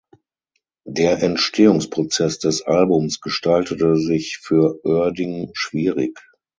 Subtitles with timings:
[0.87, 6.19] Der Entstehungsprozess des Albums gestaltete sich für Oerding schwierig.